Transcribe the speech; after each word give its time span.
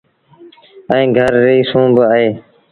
ائيٚݩ 0.91 1.13
گھر 1.17 1.31
ريٚ 1.45 1.67
سُون 1.69 1.87
با 1.95 2.03
اهي۔ 2.13 2.29